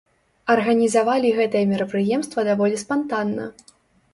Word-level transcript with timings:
Арганізавалі 0.53 1.29
гэтае 1.39 1.61
мерапрыемства 1.73 2.47
даволі 2.49 2.75
спантанна. 2.85 3.45